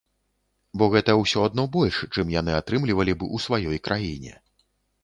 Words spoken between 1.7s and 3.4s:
больш, чым яны атрымлівалі б